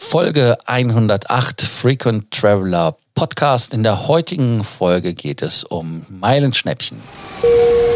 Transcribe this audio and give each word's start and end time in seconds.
Folge 0.00 0.56
108 0.66 1.60
Frequent 1.60 2.30
Traveler 2.30 2.96
Podcast. 3.14 3.74
In 3.74 3.82
der 3.82 4.06
heutigen 4.06 4.62
Folge 4.62 5.12
geht 5.12 5.42
es 5.42 5.64
um 5.64 6.06
Meilenschnäppchen. 6.08 6.96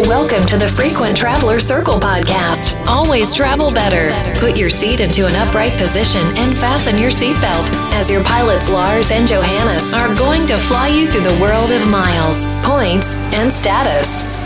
Welcome 0.00 0.44
to 0.46 0.58
the 0.58 0.66
Frequent 0.66 1.16
Traveler 1.16 1.60
Circle 1.60 2.00
podcast. 2.00 2.76
Always 2.86 3.32
travel 3.32 3.72
better. 3.72 4.12
Put 4.40 4.58
your 4.58 4.68
seat 4.68 5.00
into 5.00 5.26
an 5.26 5.36
upright 5.36 5.72
position 5.78 6.26
and 6.38 6.58
fasten 6.58 6.98
your 6.98 7.12
seatbelt 7.12 7.70
as 7.94 8.10
your 8.10 8.24
pilots 8.24 8.68
Lars 8.68 9.12
and 9.12 9.26
Johannes 9.26 9.92
are 9.94 10.12
going 10.16 10.44
to 10.48 10.58
fly 10.58 10.88
you 10.88 11.06
through 11.06 11.22
the 11.24 11.40
world 11.40 11.70
of 11.70 11.88
miles, 11.88 12.50
points, 12.62 13.14
and 13.32 13.50
status. 13.50 14.41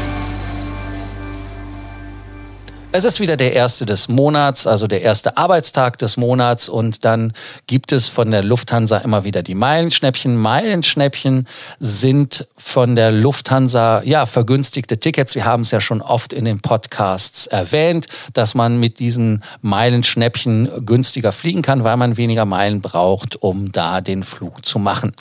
Es 2.97 3.05
ist 3.05 3.21
wieder 3.21 3.37
der 3.37 3.53
erste 3.53 3.85
des 3.85 4.09
Monats, 4.09 4.67
also 4.67 4.87
der 4.87 5.03
erste 5.03 5.37
Arbeitstag 5.37 5.99
des 5.99 6.17
Monats 6.17 6.67
und 6.67 7.05
dann 7.05 7.35
gibt 7.67 7.93
es 7.93 8.09
von 8.09 8.31
der 8.31 8.43
Lufthansa 8.43 8.97
immer 8.97 9.23
wieder 9.23 9.43
die 9.43 9.55
Meilenschnäppchen. 9.55 10.35
Meilenschnäppchen 10.35 11.47
sind 11.79 12.49
von 12.57 12.97
der 12.97 13.13
Lufthansa 13.13 14.01
ja 14.03 14.25
vergünstigte 14.25 14.97
Tickets. 14.97 15.35
Wir 15.35 15.45
haben 15.45 15.61
es 15.61 15.73
ja 15.73 15.83
schon 15.83 16.01
oft 16.01 16.33
in 16.33 16.47
den 16.47 16.61
Podcasts 16.61 17.47
erwähnt, 17.47 18.07
dass 18.33 18.55
man 18.55 18.81
mit 18.81 18.99
diesen 18.99 19.45
Meilenschnäppchen 19.61 20.87
günstiger 20.87 21.33
fliegen 21.33 21.61
kann, 21.61 21.85
weil 21.85 21.99
man 21.99 22.17
weniger 22.17 22.47
Meilen 22.47 22.81
braucht, 22.81 23.37
um 23.43 23.73
da 23.73 24.01
den 24.01 24.23
Flug 24.23 24.65
zu 24.65 24.79
machen. 24.79 25.13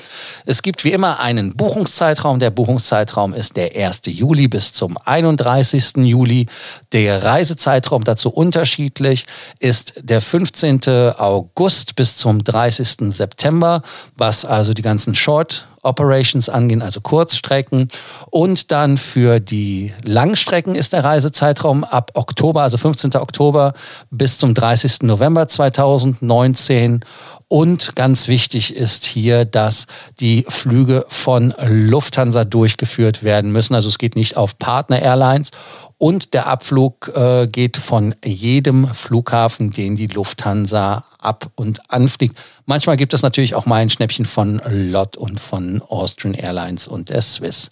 Es 0.45 0.61
gibt 0.61 0.85
wie 0.85 0.93
immer 0.93 1.19
einen 1.19 1.57
Buchungszeitraum. 1.57 2.39
Der 2.39 2.51
Buchungszeitraum 2.51 3.33
ist 3.33 3.57
der 3.57 3.75
1. 3.75 4.03
Juli 4.05 4.47
bis 4.47 4.71
zum 4.71 4.97
31. 5.03 5.97
Juli. 5.97 6.47
Der 6.93 7.21
Reisezeitraum 7.21 7.64
Zeitraum 7.65 8.03
dazu 8.03 8.29
unterschiedlich, 8.29 9.25
ist 9.59 9.95
der 10.03 10.21
15. 10.21 10.81
August 11.17 11.95
bis 11.95 12.15
zum 12.15 12.43
30. 12.43 13.11
September, 13.11 13.81
was 14.15 14.45
also 14.45 14.75
die 14.75 14.83
ganzen 14.83 15.15
Short 15.15 15.67
Operations 15.85 16.49
angehen, 16.49 16.81
also 16.81 17.01
Kurzstrecken. 17.01 17.87
Und 18.29 18.71
dann 18.71 18.97
für 18.97 19.39
die 19.39 19.93
Langstrecken 20.03 20.75
ist 20.75 20.93
der 20.93 21.03
Reisezeitraum 21.03 21.83
ab 21.83 22.11
Oktober, 22.15 22.63
also 22.63 22.77
15. 22.77 23.15
Oktober 23.15 23.73
bis 24.09 24.37
zum 24.37 24.53
30. 24.53 25.03
November 25.03 25.47
2019. 25.47 27.05
Und 27.47 27.95
ganz 27.95 28.27
wichtig 28.27 28.75
ist 28.75 29.05
hier, 29.05 29.45
dass 29.45 29.85
die 30.19 30.45
Flüge 30.49 31.05
von 31.09 31.53
Lufthansa 31.67 32.43
durchgeführt 32.43 33.23
werden 33.23 33.51
müssen. 33.51 33.75
Also 33.75 33.87
es 33.87 33.99
geht 33.99 34.15
nicht 34.15 34.35
auf 34.35 34.57
Partner 34.57 35.01
Airlines. 35.01 35.51
Und 35.97 36.33
der 36.33 36.47
Abflug 36.47 37.11
äh, 37.15 37.47
geht 37.47 37.77
von 37.77 38.15
jedem 38.25 38.93
Flughafen, 38.93 39.71
den 39.71 39.95
die 39.95 40.07
Lufthansa 40.07 41.05
ab 41.25 41.51
und 41.55 41.79
anfliegt. 41.91 42.37
Manchmal 42.65 42.97
gibt 42.97 43.13
es 43.13 43.21
natürlich 43.21 43.55
auch 43.55 43.65
mal 43.65 43.77
ein 43.77 43.89
Schnäppchen 43.89 44.25
von 44.25 44.61
LOT 44.69 45.17
und 45.17 45.39
von 45.39 45.81
Austrian 45.81 46.33
Airlines 46.33 46.87
und 46.87 47.09
der 47.09 47.21
Swiss. 47.21 47.71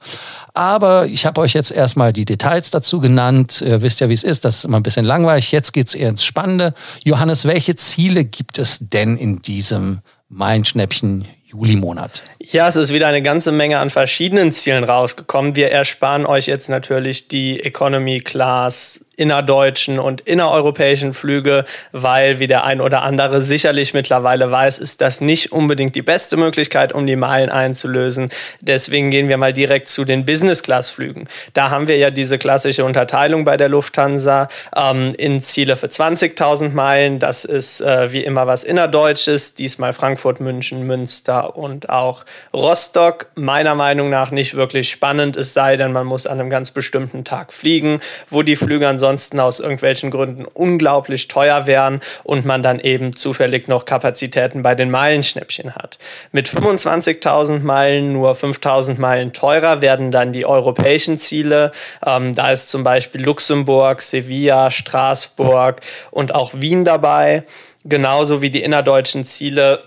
Aber 0.53 1.07
ich 1.07 1.25
habe 1.25 1.41
euch 1.41 1.53
jetzt 1.53 1.71
erstmal 1.71 2.13
die 2.13 2.25
Details 2.25 2.69
dazu 2.69 2.99
genannt. 2.99 3.61
Ihr 3.65 3.81
wisst 3.81 4.01
ja, 4.01 4.09
wie 4.09 4.13
es 4.13 4.23
ist. 4.23 4.45
Das 4.45 4.57
ist 4.57 4.65
immer 4.65 4.77
ein 4.77 4.83
bisschen 4.83 5.05
langweilig. 5.05 5.51
Jetzt 5.51 5.71
geht 5.71 5.87
es 5.87 5.95
eher 5.95 6.09
ins 6.09 6.25
Spannende. 6.25 6.73
Johannes, 7.03 7.45
welche 7.45 7.75
Ziele 7.75 8.25
gibt 8.25 8.57
es 8.57 8.79
denn 8.81 9.17
in 9.17 9.41
diesem 9.41 10.01
Meilenschnäppchen 10.29 11.25
Juli-Monat? 11.53 12.23
Ja, 12.39 12.67
es 12.67 12.75
ist 12.75 12.91
wieder 12.91 13.07
eine 13.07 13.21
ganze 13.21 13.51
Menge 13.51 13.79
an 13.79 13.89
verschiedenen 13.89 14.51
Zielen 14.51 14.83
rausgekommen. 14.83 15.55
Wir 15.55 15.71
ersparen 15.71 16.25
euch 16.25 16.47
jetzt 16.47 16.67
natürlich 16.67 17.27
die 17.27 17.59
Economy 17.59 18.19
Class 18.21 19.02
innerdeutschen 19.15 19.99
und 19.99 20.21
innereuropäischen 20.21 21.13
Flüge, 21.13 21.65
weil, 21.91 22.39
wie 22.39 22.47
der 22.47 22.63
ein 22.63 22.81
oder 22.81 23.03
andere 23.03 23.41
sicherlich 23.43 23.93
mittlerweile 23.93 24.49
weiß, 24.49 24.79
ist 24.79 25.01
das 25.01 25.21
nicht 25.21 25.51
unbedingt 25.51 25.95
die 25.95 26.01
beste 26.01 26.35
Möglichkeit, 26.35 26.93
um 26.93 27.05
die 27.05 27.15
Meilen 27.15 27.49
einzulösen. 27.49 28.29
Deswegen 28.59 29.11
gehen 29.11 29.29
wir 29.29 29.37
mal 29.37 29.53
direkt 29.53 29.87
zu 29.87 30.03
den 30.03 30.25
Business-Class-Flügen. 30.25 31.27
Da 31.53 31.69
haben 31.69 31.87
wir 31.87 31.97
ja 31.97 32.09
diese 32.09 32.37
klassische 32.39 32.85
Unterteilung 32.85 33.45
bei 33.45 33.55
der 33.55 33.69
Lufthansa 33.69 34.49
ähm, 34.75 35.13
in 35.17 35.43
Ziele 35.43 35.75
für 35.75 35.87
20.000 35.87 36.71
Meilen. 36.71 37.19
Das 37.19 37.45
ist 37.45 37.81
äh, 37.81 38.11
wie 38.11 38.23
immer 38.23 38.47
was 38.47 38.63
innerdeutsches, 38.63 39.53
diesmal 39.53 39.93
Frankfurt, 39.93 40.39
München, 40.39 40.83
Münster 40.87 41.55
und 41.55 41.89
auch 41.89 42.25
Rostock. 42.53 43.27
Meiner 43.35 43.75
Meinung 43.75 44.09
nach 44.09 44.31
nicht 44.31 44.55
wirklich 44.55 44.89
spannend, 44.89 45.37
es 45.37 45.53
sei 45.53 45.77
denn, 45.77 45.91
man 45.91 46.07
muss 46.07 46.25
an 46.25 46.39
einem 46.39 46.49
ganz 46.49 46.71
bestimmten 46.71 47.23
Tag 47.23 47.53
fliegen, 47.53 47.99
wo 48.29 48.41
die 48.41 48.55
Flüge 48.55 48.87
ansonsten 48.87 49.02
aus 49.03 49.59
irgendwelchen 49.59 50.11
Gründen 50.11 50.45
unglaublich 50.45 51.27
teuer 51.27 51.67
wären 51.67 52.01
und 52.23 52.45
man 52.45 52.63
dann 52.63 52.79
eben 52.79 53.15
zufällig 53.15 53.67
noch 53.67 53.85
Kapazitäten 53.85 54.63
bei 54.63 54.75
den 54.75 54.91
Meilenschnäppchen 54.91 55.75
hat. 55.75 55.97
Mit 56.31 56.47
25.000 56.47 57.59
Meilen 57.59 58.13
nur 58.13 58.33
5.000 58.33 58.99
Meilen 58.99 59.33
teurer 59.33 59.81
werden 59.81 60.11
dann 60.11 60.33
die 60.33 60.45
europäischen 60.45 61.19
Ziele. 61.19 61.71
Ähm, 62.05 62.35
da 62.35 62.51
ist 62.51 62.69
zum 62.69 62.83
Beispiel 62.83 63.21
Luxemburg, 63.21 64.01
Sevilla, 64.01 64.71
Straßburg 64.71 65.81
und 66.11 66.33
auch 66.33 66.53
Wien 66.53 66.85
dabei 66.85 67.43
genauso 67.85 68.41
wie 68.41 68.49
die 68.49 68.63
innerdeutschen 68.63 69.25
Ziele 69.25 69.83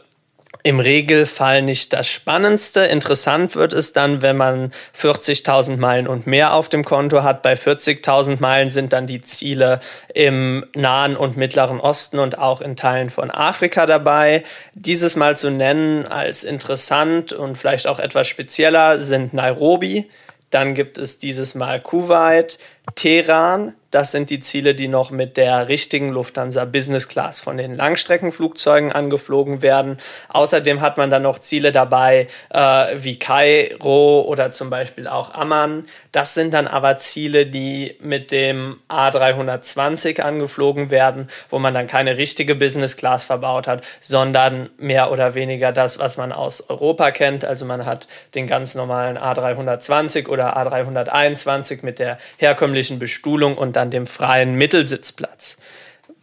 im 0.66 0.80
Regelfall 0.80 1.62
nicht 1.62 1.92
das 1.92 2.08
Spannendste. 2.08 2.80
Interessant 2.80 3.54
wird 3.54 3.72
es 3.72 3.92
dann, 3.92 4.20
wenn 4.20 4.36
man 4.36 4.72
40.000 5.00 5.76
Meilen 5.76 6.08
und 6.08 6.26
mehr 6.26 6.54
auf 6.54 6.68
dem 6.68 6.84
Konto 6.84 7.22
hat. 7.22 7.42
Bei 7.42 7.54
40.000 7.54 8.38
Meilen 8.40 8.70
sind 8.70 8.92
dann 8.92 9.06
die 9.06 9.20
Ziele 9.20 9.78
im 10.12 10.66
Nahen 10.74 11.16
und 11.16 11.36
Mittleren 11.36 11.78
Osten 11.78 12.18
und 12.18 12.38
auch 12.38 12.60
in 12.60 12.74
Teilen 12.74 13.10
von 13.10 13.30
Afrika 13.30 13.86
dabei. 13.86 14.42
Dieses 14.74 15.14
mal 15.14 15.36
zu 15.36 15.52
nennen 15.52 16.04
als 16.04 16.42
interessant 16.42 17.32
und 17.32 17.56
vielleicht 17.56 17.86
auch 17.86 18.00
etwas 18.00 18.26
spezieller 18.26 19.00
sind 19.00 19.34
Nairobi. 19.34 20.10
Dann 20.50 20.74
gibt 20.74 20.98
es 20.98 21.20
dieses 21.20 21.54
Mal 21.54 21.80
Kuwait, 21.80 22.58
Teheran, 22.94 23.74
das 23.96 24.12
sind 24.12 24.28
die 24.28 24.40
Ziele, 24.40 24.74
die 24.74 24.88
noch 24.88 25.10
mit 25.10 25.38
der 25.38 25.68
richtigen 25.68 26.10
Lufthansa 26.10 26.66
Business 26.66 27.08
Class 27.08 27.40
von 27.40 27.56
den 27.56 27.74
Langstreckenflugzeugen 27.74 28.92
angeflogen 28.92 29.62
werden. 29.62 29.96
Außerdem 30.28 30.82
hat 30.82 30.98
man 30.98 31.10
dann 31.10 31.22
noch 31.22 31.38
Ziele 31.38 31.72
dabei 31.72 32.28
äh, 32.50 32.58
wie 32.96 33.18
Kairo 33.18 34.22
oder 34.22 34.52
zum 34.52 34.68
Beispiel 34.70 35.06
auch 35.08 35.32
Amman. 35.32 35.86
Das 36.12 36.34
sind 36.34 36.52
dann 36.52 36.66
aber 36.66 36.98
Ziele, 36.98 37.46
die 37.46 37.96
mit 38.00 38.32
dem 38.32 38.80
A320 38.90 40.20
angeflogen 40.20 40.90
werden, 40.90 41.30
wo 41.48 41.58
man 41.58 41.72
dann 41.72 41.86
keine 41.86 42.18
richtige 42.18 42.54
Business 42.54 42.96
Class 42.96 43.24
verbaut 43.24 43.66
hat, 43.66 43.82
sondern 44.00 44.68
mehr 44.78 45.10
oder 45.10 45.34
weniger 45.34 45.72
das, 45.72 45.98
was 45.98 46.16
man 46.16 46.32
aus 46.32 46.68
Europa 46.68 47.12
kennt. 47.12 47.44
Also 47.44 47.64
man 47.64 47.86
hat 47.86 48.08
den 48.34 48.46
ganz 48.46 48.74
normalen 48.74 49.16
A320 49.16 50.28
oder 50.28 50.56
A321 50.56 51.82
mit 51.82 51.98
der 51.98 52.18
herkömmlichen 52.38 52.75
Bestuhlung 52.98 53.56
und 53.56 53.76
dann 53.76 53.86
an 53.86 53.90
dem 53.90 54.06
freien 54.06 54.54
Mittelsitzplatz 54.54 55.58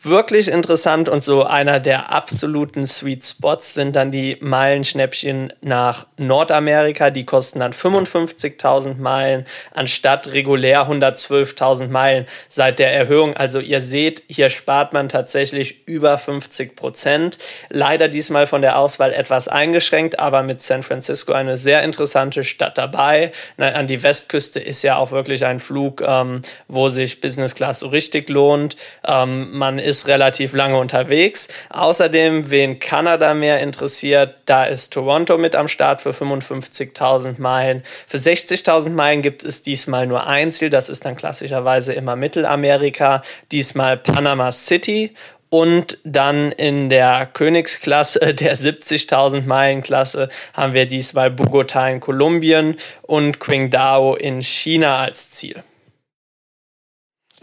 wirklich 0.05 0.49
interessant 0.49 1.07
und 1.07 1.23
so 1.23 1.43
einer 1.43 1.79
der 1.79 2.11
absoluten 2.11 2.85
Sweet 2.87 3.25
Spots 3.25 3.73
sind 3.73 3.95
dann 3.95 4.11
die 4.11 4.37
Meilenschnäppchen 4.41 5.53
nach 5.61 6.07
Nordamerika. 6.17 7.09
Die 7.09 7.25
kosten 7.25 7.59
dann 7.59 7.73
55.000 7.73 8.97
Meilen 8.97 9.45
anstatt 9.73 10.33
regulär 10.33 10.89
112.000 10.89 11.87
Meilen 11.87 12.27
seit 12.49 12.79
der 12.79 12.93
Erhöhung. 12.93 13.35
Also 13.37 13.59
ihr 13.59 13.81
seht, 13.81 14.23
hier 14.27 14.49
spart 14.49 14.93
man 14.93 15.09
tatsächlich 15.09 15.87
über 15.87 16.17
50 16.17 16.75
Prozent. 16.75 17.39
Leider 17.69 18.09
diesmal 18.09 18.47
von 18.47 18.61
der 18.61 18.77
Auswahl 18.77 19.13
etwas 19.13 19.47
eingeschränkt, 19.47 20.19
aber 20.19 20.43
mit 20.43 20.61
San 20.61 20.83
Francisco 20.83 21.33
eine 21.33 21.57
sehr 21.57 21.83
interessante 21.83 22.43
Stadt 22.43 22.77
dabei. 22.77 23.31
An 23.57 23.87
die 23.87 24.03
Westküste 24.03 24.59
ist 24.59 24.83
ja 24.83 24.97
auch 24.97 25.11
wirklich 25.11 25.45
ein 25.45 25.59
Flug, 25.59 26.01
ähm, 26.05 26.41
wo 26.67 26.89
sich 26.89 27.21
Business 27.21 27.55
Class 27.55 27.79
so 27.79 27.87
richtig 27.87 28.27
lohnt. 28.29 28.75
Ähm, 29.05 29.57
man 29.57 29.79
ist 29.79 29.92
ist 29.93 30.07
relativ 30.07 30.53
lange 30.53 30.79
unterwegs. 30.79 31.47
Außerdem, 31.69 32.49
wen 32.49 32.79
Kanada 32.79 33.35
mehr 33.35 33.59
interessiert, 33.59 34.35
da 34.47 34.63
ist 34.65 34.91
Toronto 34.91 35.37
mit 35.37 35.55
am 35.55 35.67
Start 35.67 36.01
für 36.01 36.11
55.000 36.11 37.39
Meilen. 37.39 37.83
Für 38.07 38.17
60.000 38.17 38.89
Meilen 38.89 39.21
gibt 39.21 39.43
es 39.43 39.61
diesmal 39.61 40.07
nur 40.07 40.25
ein 40.25 40.51
Ziel, 40.51 40.71
das 40.71 40.89
ist 40.89 41.05
dann 41.05 41.15
klassischerweise 41.15 41.93
immer 41.93 42.15
Mittelamerika, 42.15 43.21
diesmal 43.51 43.97
Panama 43.97 44.51
City 44.51 45.13
und 45.49 45.99
dann 46.03 46.51
in 46.51 46.89
der 46.89 47.27
Königsklasse, 47.27 48.33
der 48.33 48.57
70.000 48.57 49.45
Meilen 49.45 49.83
Klasse, 49.83 50.29
haben 50.55 50.73
wir 50.73 50.87
diesmal 50.87 51.29
Bogota 51.29 51.87
in 51.87 51.99
Kolumbien 51.99 52.77
und 53.03 53.39
Qingdao 53.39 54.15
in 54.15 54.41
China 54.41 54.97
als 54.97 55.29
Ziel. 55.29 55.61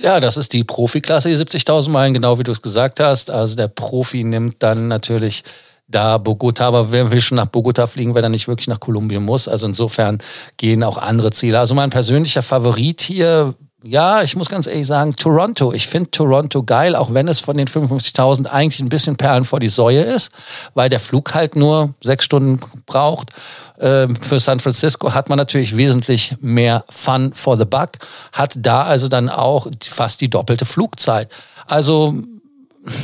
Ja, 0.03 0.19
das 0.19 0.39
ist 0.39 0.55
die 0.55 0.65
Profiklasse, 0.65 1.29
die 1.29 1.37
70.000 1.37 1.91
Meilen, 1.91 2.15
genau 2.15 2.39
wie 2.39 2.43
du 2.43 2.53
es 2.53 2.63
gesagt 2.63 3.01
hast. 3.01 3.31
Also 3.31 3.55
der 3.55 3.69
Profi 3.69 4.25
nimmt 4.25 4.63
dann 4.63 4.89
natürlich 4.89 5.45
da 5.89 6.17
Bogota, 6.17 6.69
aber 6.69 6.91
wer 6.91 7.11
will 7.11 7.21
schon 7.21 7.37
nach 7.37 7.47
Bogota 7.47 7.87
fliegen, 7.87 8.15
wenn 8.15 8.23
er 8.23 8.31
nicht 8.31 8.49
wirklich 8.49 8.69
nach 8.69 8.81
Kolumbien 8.81 9.23
muss? 9.23 9.47
Also 9.47 9.67
insofern 9.67 10.19
gehen 10.57 10.83
auch 10.85 10.97
andere 10.97 11.33
Ziele. 11.33 11.59
Also 11.59 11.75
mein 11.75 11.91
persönlicher 11.91 12.43
Favorit 12.43 13.03
hier 13.03 13.55
ja, 13.83 14.23
ich 14.23 14.37
muss 14.37 14.51
ganz 14.51 14.67
ehrlich 14.67 14.87
sagen, 14.87 15.17
Toronto. 15.17 15.73
Ich 15.73 15.89
finde 15.89 16.11
Toronto 16.11 16.63
geil, 16.63 16.95
auch 16.95 17.15
wenn 17.15 17.29
es 17.29 17.41
von 17.41 17.57
den 17.57 17.67
55.000 17.67 18.47
eigentlich 18.47 18.81
ein 18.81 18.91
bisschen 18.91 19.17
Perlen 19.17 19.45
vor 19.45 19.59
die 19.59 19.69
Säue 19.69 20.03
ist, 20.03 20.31
weil 20.75 20.91
der 20.91 21.01
Flug 21.01 21.35
halt 21.35 21.57
nur 21.57 21.95
sechs 22.03 22.25
Stunden 22.25 22.61
braucht. 22.85 23.31
Ähm, 23.79 24.17
für 24.17 24.39
San 24.39 24.61
Francisco 24.61 25.15
hat 25.15 25.31
man 25.31 25.39
natürlich 25.39 25.77
wesentlich 25.77 26.37
mehr 26.41 26.85
Fun 26.91 27.33
for 27.33 27.57
the 27.57 27.65
Buck, 27.65 27.93
hat 28.33 28.53
da 28.57 28.83
also 28.83 29.09
dann 29.09 29.31
auch 29.31 29.67
fast 29.83 30.21
die 30.21 30.29
doppelte 30.29 30.67
Flugzeit. 30.67 31.33
Also 31.67 32.15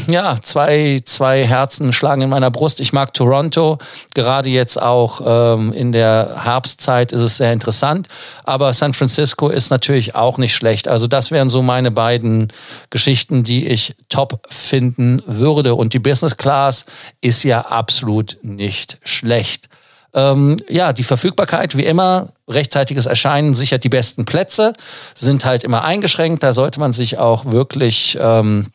ja, 0.08 0.36
zwei, 0.42 1.00
zwei 1.04 1.46
Herzen 1.46 1.92
schlagen 1.92 2.22
in 2.22 2.30
meiner 2.30 2.50
Brust. 2.50 2.80
Ich 2.80 2.92
mag 2.92 3.12
Toronto. 3.12 3.78
Gerade 4.14 4.48
jetzt 4.48 4.80
auch 4.80 5.20
ähm, 5.24 5.72
in 5.72 5.92
der 5.92 6.44
Herbstzeit 6.44 7.12
ist 7.12 7.20
es 7.20 7.36
sehr 7.36 7.52
interessant. 7.52 8.08
Aber 8.44 8.72
San 8.72 8.94
Francisco 8.94 9.48
ist 9.48 9.70
natürlich 9.70 10.14
auch 10.14 10.38
nicht 10.38 10.54
schlecht. 10.54 10.88
Also 10.88 11.06
das 11.06 11.30
wären 11.30 11.48
so 11.48 11.60
meine 11.60 11.90
beiden 11.90 12.48
Geschichten, 12.90 13.44
die 13.44 13.66
ich 13.66 13.94
top 14.08 14.40
finden 14.48 15.22
würde. 15.26 15.74
Und 15.74 15.92
die 15.92 15.98
Business 15.98 16.36
Class 16.36 16.86
ist 17.20 17.42
ja 17.42 17.60
absolut 17.60 18.38
nicht 18.42 18.98
schlecht. 19.04 19.68
Ähm, 20.14 20.56
ja, 20.70 20.94
die 20.94 21.02
Verfügbarkeit, 21.02 21.76
wie 21.76 21.84
immer, 21.84 22.28
rechtzeitiges 22.48 23.04
Erscheinen 23.04 23.54
sichert 23.54 23.84
die 23.84 23.90
besten 23.90 24.24
Plätze, 24.24 24.72
sind 25.14 25.44
halt 25.44 25.62
immer 25.62 25.84
eingeschränkt. 25.84 26.42
Da 26.42 26.54
sollte 26.54 26.80
man 26.80 26.92
sich 26.92 27.18
auch 27.18 27.44
wirklich 27.44 28.16
ähm, 28.18 28.66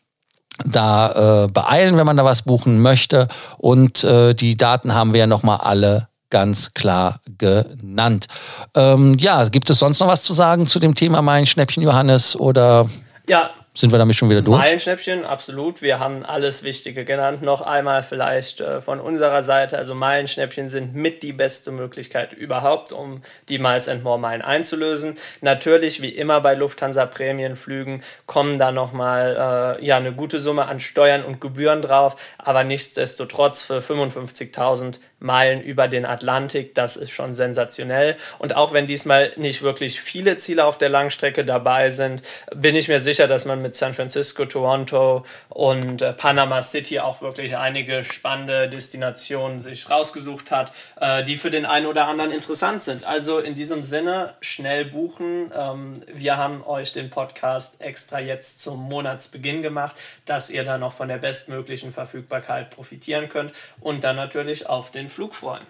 da 0.64 1.44
äh, 1.44 1.48
beeilen, 1.48 1.96
wenn 1.96 2.06
man 2.06 2.16
da 2.16 2.24
was 2.24 2.42
buchen 2.42 2.80
möchte. 2.80 3.28
Und 3.58 4.04
äh, 4.04 4.34
die 4.34 4.56
Daten 4.56 4.94
haben 4.94 5.12
wir 5.12 5.20
ja 5.20 5.26
nochmal 5.26 5.58
alle 5.58 6.08
ganz 6.30 6.72
klar 6.72 7.20
genannt. 7.38 8.26
Ähm, 8.74 9.16
ja, 9.18 9.44
gibt 9.48 9.68
es 9.70 9.78
sonst 9.78 10.00
noch 10.00 10.08
was 10.08 10.22
zu 10.22 10.32
sagen 10.32 10.66
zu 10.66 10.78
dem 10.78 10.94
Thema 10.94 11.20
Mein 11.20 11.46
Schnäppchen 11.46 11.82
Johannes 11.82 12.36
oder? 12.36 12.88
Ja, 13.28 13.50
sind 13.74 13.90
wir 13.90 13.98
damit 13.98 14.14
schon 14.16 14.28
wieder 14.28 14.42
durch? 14.42 14.58
Meilenschnäppchen, 14.58 15.24
absolut. 15.24 15.80
Wir 15.80 15.98
haben 15.98 16.26
alles 16.26 16.62
Wichtige 16.62 17.06
genannt. 17.06 17.40
Noch 17.40 17.62
einmal 17.62 18.02
vielleicht 18.02 18.60
äh, 18.60 18.82
von 18.82 19.00
unserer 19.00 19.42
Seite. 19.42 19.78
Also 19.78 19.94
Meilenschnäppchen 19.94 20.68
sind 20.68 20.94
mit 20.94 21.22
die 21.22 21.32
beste 21.32 21.70
Möglichkeit 21.70 22.34
überhaupt, 22.34 22.92
um 22.92 23.22
die 23.48 23.58
Miles 23.58 23.88
and 23.88 24.04
More 24.04 24.18
Meilen 24.18 24.42
einzulösen. 24.42 25.14
Natürlich, 25.40 26.02
wie 26.02 26.10
immer 26.10 26.42
bei 26.42 26.54
Lufthansa 26.54 27.06
Prämienflügen, 27.06 28.02
kommen 28.26 28.58
da 28.58 28.72
nochmal 28.72 29.78
äh, 29.80 29.84
ja, 29.86 29.96
eine 29.96 30.12
gute 30.12 30.38
Summe 30.38 30.66
an 30.66 30.78
Steuern 30.78 31.24
und 31.24 31.40
Gebühren 31.40 31.80
drauf. 31.80 32.16
Aber 32.36 32.64
nichtsdestotrotz 32.64 33.62
für 33.62 33.78
55.000 33.78 34.98
Meilen 35.22 35.62
über 35.62 35.88
den 35.88 36.04
Atlantik. 36.04 36.74
Das 36.74 36.96
ist 36.96 37.10
schon 37.10 37.34
sensationell. 37.34 38.16
Und 38.38 38.56
auch 38.56 38.72
wenn 38.72 38.86
diesmal 38.86 39.32
nicht 39.36 39.62
wirklich 39.62 40.00
viele 40.00 40.36
Ziele 40.36 40.64
auf 40.64 40.78
der 40.78 40.88
Langstrecke 40.88 41.44
dabei 41.44 41.90
sind, 41.90 42.22
bin 42.54 42.76
ich 42.76 42.88
mir 42.88 43.00
sicher, 43.00 43.28
dass 43.28 43.44
man 43.44 43.61
mit 43.62 43.76
San 43.76 43.94
Francisco, 43.94 44.44
Toronto 44.44 45.24
und 45.48 46.02
äh, 46.02 46.12
Panama 46.12 46.62
City 46.62 47.00
auch 47.00 47.22
wirklich 47.22 47.56
einige 47.56 48.04
spannende 48.04 48.68
Destinationen 48.68 49.60
sich 49.60 49.88
rausgesucht 49.88 50.50
hat, 50.50 50.72
äh, 51.00 51.24
die 51.24 51.36
für 51.36 51.50
den 51.50 51.64
einen 51.64 51.86
oder 51.86 52.08
anderen 52.08 52.30
interessant 52.32 52.82
sind. 52.82 53.04
Also 53.04 53.38
in 53.38 53.54
diesem 53.54 53.82
Sinne, 53.82 54.34
schnell 54.40 54.84
buchen. 54.84 55.50
Ähm, 55.56 55.92
wir 56.12 56.36
haben 56.36 56.62
euch 56.64 56.92
den 56.92 57.10
Podcast 57.10 57.80
extra 57.80 58.20
jetzt 58.20 58.60
zum 58.60 58.82
Monatsbeginn 58.82 59.62
gemacht, 59.62 59.96
dass 60.26 60.50
ihr 60.50 60.64
da 60.64 60.78
noch 60.78 60.92
von 60.92 61.08
der 61.08 61.18
bestmöglichen 61.18 61.92
Verfügbarkeit 61.92 62.70
profitieren 62.70 63.28
könnt 63.28 63.52
und 63.80 64.04
dann 64.04 64.16
natürlich 64.16 64.68
auf 64.68 64.90
den 64.90 65.08
Flug 65.08 65.34
freuen. 65.34 65.66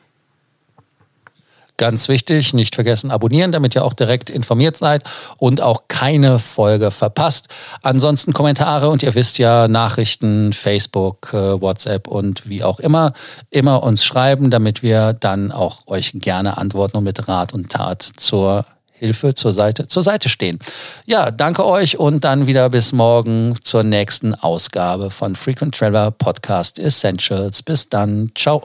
Ganz 1.78 2.08
wichtig, 2.08 2.54
nicht 2.54 2.74
vergessen 2.74 3.10
abonnieren, 3.10 3.50
damit 3.50 3.74
ihr 3.74 3.84
auch 3.84 3.94
direkt 3.94 4.30
informiert 4.30 4.76
seid 4.76 5.04
und 5.38 5.60
auch 5.62 5.84
keine 5.88 6.38
Folge 6.38 6.90
verpasst. 6.90 7.48
Ansonsten 7.82 8.32
Kommentare 8.32 8.88
und 8.90 9.02
ihr 9.02 9.14
wisst 9.14 9.38
ja, 9.38 9.69
Nachrichten, 9.69 10.52
Facebook, 10.52 11.30
äh, 11.32 11.60
WhatsApp 11.60 12.06
und 12.08 12.48
wie 12.48 12.62
auch 12.62 12.78
immer, 12.78 13.14
immer 13.50 13.82
uns 13.82 14.04
schreiben, 14.04 14.50
damit 14.50 14.82
wir 14.82 15.14
dann 15.14 15.50
auch 15.50 15.86
euch 15.86 16.12
gerne 16.14 16.58
antworten 16.58 16.98
und 16.98 17.04
mit 17.04 17.26
Rat 17.26 17.54
und 17.54 17.70
Tat 17.70 18.02
zur 18.16 18.66
Hilfe 19.02 19.34
zur 19.34 19.52
Seite, 19.52 19.88
zur 19.88 20.04
Seite 20.04 20.28
stehen. 20.28 20.60
Ja, 21.06 21.32
danke 21.32 21.66
euch 21.66 21.99
und 21.99 22.22
dann 22.22 22.46
wieder 22.46 22.70
bis 22.70 22.93
morgen 22.93 23.56
zur 23.60 23.82
nächsten 23.82 24.32
Ausgabe 24.37 25.10
von 25.10 25.34
Frequent 25.34 25.75
Traveler 25.75 26.12
Podcast 26.12 26.78
Essentials. 26.78 27.64
Bis 27.64 27.88
dann. 27.88 28.31
Ciao. 28.37 28.62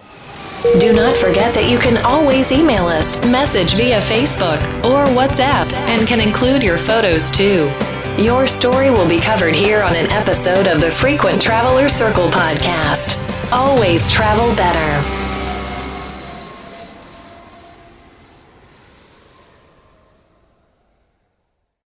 Do 0.80 0.94
not 0.94 1.16
forget 1.16 1.56
that 1.56 1.68
you 1.72 1.80
can 1.80 1.98
always 2.06 2.52
email 2.52 2.86
us, 2.86 3.20
message 3.32 3.74
via 3.76 4.00
Facebook 4.00 4.60
or 4.86 5.08
WhatsApp, 5.16 5.74
and 5.88 6.08
can 6.08 6.20
include 6.20 6.64
your 6.64 6.78
photos 6.78 7.32
too. 7.32 7.68
Your 8.22 8.46
story 8.46 8.92
will 8.92 9.08
be 9.08 9.20
covered 9.20 9.56
here 9.56 9.82
on 9.82 9.96
an 9.96 10.12
episode 10.12 10.68
of 10.68 10.82
the 10.82 10.92
Frequent 10.92 11.42
Traveler 11.42 11.90
Circle 11.90 12.30
podcast. 12.30 13.18
Always 13.52 14.12
travel 14.12 14.56
better. 14.56 15.27